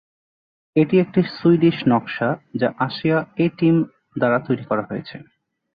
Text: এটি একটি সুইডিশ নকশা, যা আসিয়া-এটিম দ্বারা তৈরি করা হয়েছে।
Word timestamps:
এটি 0.75 0.95
একটি 0.99 1.21
সুইডিশ 1.35 1.77
নকশা, 1.87 2.29
যা 2.55 2.69
আসিয়া-এটিম 2.77 3.75
দ্বারা 4.15 4.37
তৈরি 4.47 4.63
করা 4.65 4.83
হয়েছে। 4.89 5.15